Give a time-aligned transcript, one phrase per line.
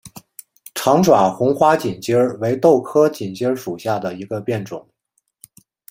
[0.73, 4.83] 长爪红花锦鸡儿为豆科锦鸡儿属下的一个变种。